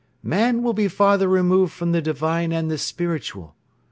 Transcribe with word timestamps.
Man 0.23 0.63
will 0.63 0.73
be 0.73 0.87
farther 0.87 1.27
removed 1.27 1.71
from 1.73 1.91
the 1.91 2.01
divine 2.01 2.51
and 2.51 2.71
the 2.71 2.79
spiritual. 2.79 3.53